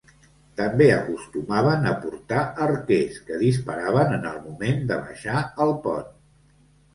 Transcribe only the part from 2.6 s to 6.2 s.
arquers que disparaven en el moment de baixar el pont.